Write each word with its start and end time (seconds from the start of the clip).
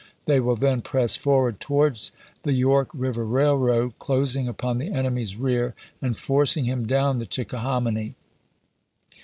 They 0.25 0.39
will 0.39 0.55
then 0.55 0.81
press 0.81 1.15
forward 1.15 1.59
towards 1.59 2.11
the 2.41 2.53
York 2.53 2.89
River 2.91 3.23
Railroad, 3.23 3.99
closing 3.99 4.47
upon 4.47 4.79
the 4.79 4.91
enemy's 4.91 5.37
rear, 5.37 5.75
and 6.01 6.17
forcing 6.17 6.65
him 6.65 6.87
down 6.87 7.19
the 7.19 7.27
Chickahominy. 7.27 8.15